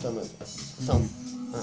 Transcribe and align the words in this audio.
становится. 0.00 0.34
Сам. 0.86 1.08
А. 1.54 1.60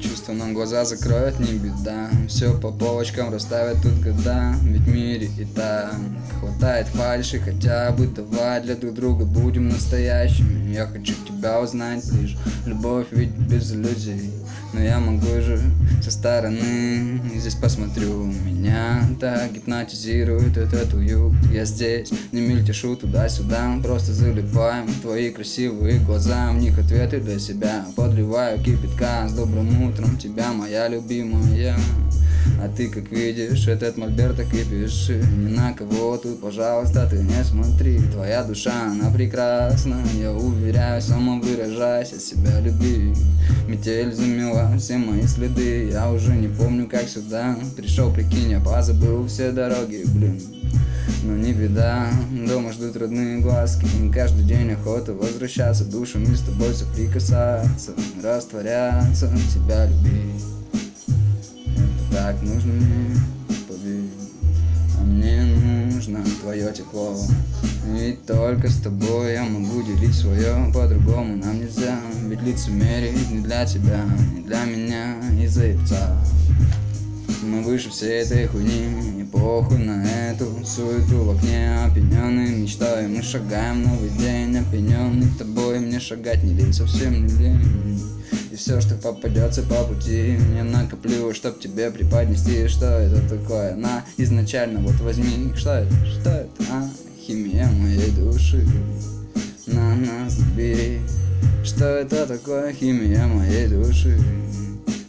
Чувства 0.00 0.32
нам 0.32 0.54
глаза 0.54 0.84
закроют, 0.84 1.40
не 1.40 1.58
беда 1.58 2.10
Все 2.28 2.56
по 2.58 2.70
полочкам 2.70 3.32
расставят 3.32 3.82
тут 3.82 3.94
года 4.00 4.54
Ведь 4.62 4.82
в 4.82 4.88
мире 4.88 5.28
и 5.38 5.44
так 5.44 5.94
хватает 6.38 6.86
фальши 6.88 7.40
Хотя 7.40 7.90
бы 7.92 8.06
давай 8.06 8.60
для 8.62 8.76
друг 8.76 8.94
друга 8.94 9.24
будем 9.24 9.68
настоящими 9.70 10.72
Я 10.72 10.86
хочу 10.86 11.14
тебя 11.26 11.60
узнать 11.60 12.06
ближе 12.12 12.38
Любовь 12.66 13.06
ведь 13.10 13.30
без 13.30 13.72
иллюзий 13.72 14.30
Но 14.74 14.82
я 14.82 14.98
могу 14.98 15.40
же 15.40 15.60
со 16.02 16.10
стороны. 16.10 17.20
Здесь 17.36 17.54
посмотрю 17.54 18.24
Меня 18.24 19.08
так 19.20 19.52
гипнотизирует 19.52 20.56
этот 20.56 20.92
уют. 20.94 21.32
Я 21.52 21.64
здесь, 21.64 22.10
не 22.32 22.40
мельтешу 22.40 22.96
туда-сюда 22.96 23.78
Просто 23.82 24.12
залипаем 24.12 24.88
твои 25.00 25.30
красивые 25.30 26.00
глаза. 26.00 26.50
В 26.50 26.56
них 26.56 26.76
ответы 26.76 27.20
для 27.20 27.38
себя 27.38 27.86
Подливаю 27.94 28.60
кипятка. 28.60 29.28
С 29.28 29.32
добрым 29.32 29.82
утром 29.84 30.18
Тебя, 30.18 30.52
моя 30.52 30.88
любимая 30.88 31.76
а 32.60 32.68
ты, 32.68 32.88
как 32.88 33.10
видишь, 33.10 33.68
этот 33.68 33.96
мольберт 33.96 34.36
так 34.36 34.52
и 34.54 34.64
пиши. 34.64 35.22
Ни 35.36 35.54
на 35.54 35.72
кого 35.72 36.16
тут, 36.16 36.40
пожалуйста, 36.40 37.06
ты 37.10 37.18
не 37.18 37.44
смотри. 37.44 37.98
Твоя 38.12 38.42
душа, 38.42 38.90
она 38.90 39.10
прекрасна 39.10 40.02
Я 40.18 40.32
уверяю, 40.32 41.00
самовыражайся, 41.02 42.18
себя 42.18 42.60
люби. 42.60 43.14
Метель 43.68 44.12
замела 44.12 44.76
все 44.78 44.96
мои 44.96 45.22
следы 45.26 45.90
Я 45.90 46.10
уже 46.10 46.34
не 46.34 46.48
помню, 46.48 46.86
как 46.86 47.08
сюда 47.08 47.56
Пришел, 47.76 48.12
прикинь, 48.12 48.50
я 48.50 48.60
позабыл 48.60 49.26
все 49.26 49.52
дороги, 49.52 50.04
блин. 50.06 50.40
Но 51.22 51.36
не 51.36 51.52
беда, 51.52 52.08
дома 52.46 52.72
ждут 52.72 52.96
родные 52.96 53.38
глазки. 53.40 53.86
Каждый 54.12 54.44
день 54.44 54.72
охота 54.72 55.12
возвращаться 55.12 55.84
Душами 55.84 56.34
с 56.34 56.40
тобой 56.40 56.74
соприкасаться 56.74 57.92
Растворяться, 58.22 59.30
тебя 59.54 59.86
любить 59.86 60.63
Мне, 62.62 63.16
поверь 63.68 64.10
А 64.98 65.02
мне 65.02 65.42
нужно 65.42 66.24
твое 66.40 66.72
тепло. 66.72 67.18
Ведь 67.86 68.24
только 68.26 68.68
с 68.70 68.76
тобой 68.76 69.32
я 69.32 69.44
могу 69.44 69.82
делить 69.82 70.14
свое 70.14 70.70
По-другому. 70.72 71.36
Нам 71.36 71.58
нельзя 71.58 71.98
Ведь 72.28 72.42
лицемерить 72.42 73.30
не 73.30 73.40
для 73.40 73.66
тебя, 73.66 74.04
не 74.34 74.42
для 74.42 74.64
меня 74.64 75.16
Из-за 75.42 75.66
яйца. 75.66 76.16
Мы 77.42 77.62
выше 77.62 77.90
всей 77.90 78.22
этой 78.22 78.46
хуйни 78.46 78.86
Не 79.16 79.24
похуй 79.24 79.78
на 79.78 80.02
эту 80.04 80.46
суету 80.64 81.24
в 81.24 81.36
окне. 81.36 81.76
Опьяненный 81.84 82.56
мечтой 82.56 83.08
Мы 83.08 83.20
шагаем 83.20 83.82
новый 83.82 84.10
день. 84.10 84.56
Опьяненный 84.56 85.28
тобой 85.38 85.80
Мне 85.80 85.98
шагать 85.98 86.44
не 86.44 86.54
лень, 86.54 86.72
совсем 86.72 87.26
не 87.26 87.34
лень. 87.34 88.00
И 88.32 88.33
все, 88.64 88.80
что 88.80 88.94
попадется 88.94 89.62
по 89.62 89.84
пути 89.84 90.38
Я 90.56 90.64
накоплю, 90.64 91.34
чтоб 91.34 91.60
тебе 91.60 91.90
преподнести 91.90 92.66
Что 92.66 92.86
это 92.86 93.20
такое? 93.28 93.76
На, 93.76 94.06
изначально 94.16 94.80
вот 94.80 94.98
возьми 95.00 95.52
Что 95.54 95.74
это? 95.74 95.94
Что 96.06 96.30
это? 96.30 96.50
А, 96.70 96.88
химия 97.20 97.66
моей 97.66 98.10
души 98.12 98.66
На 99.66 99.94
нас 99.94 100.32
забери 100.32 101.00
Что 101.62 101.84
это 101.84 102.26
такое? 102.26 102.72
Химия 102.72 103.26
моей 103.26 103.68
души 103.68 104.18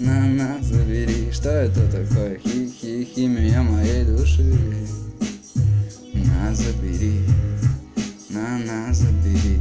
на 0.00 0.26
нас 0.26 0.66
забери 0.66 1.30
Что 1.30 1.48
это 1.48 1.80
такое? 1.86 2.38
Хи-хи, 2.38 3.08
химия 3.14 3.62
моей 3.62 4.04
души 4.04 4.54
На 6.12 6.52
забери, 6.52 7.20
на 8.28 8.58
нас 8.58 8.96
забери 8.96 9.60